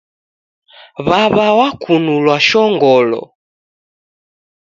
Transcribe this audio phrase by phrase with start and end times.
[1.07, 3.21] Wawa wakunulwa shongolo